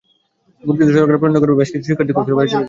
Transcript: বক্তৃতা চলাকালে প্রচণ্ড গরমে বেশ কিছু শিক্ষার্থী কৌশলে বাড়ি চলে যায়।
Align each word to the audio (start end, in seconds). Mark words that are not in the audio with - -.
বক্তৃতা 0.67 0.91
চলাকালে 0.95 1.11
প্রচণ্ড 1.21 1.35
গরমে 1.41 1.59
বেশ 1.59 1.69
কিছু 1.73 1.85
শিক্ষার্থী 1.89 2.13
কৌশলে 2.15 2.37
বাড়ি 2.37 2.49
চলে 2.49 2.53
যায়। 2.57 2.59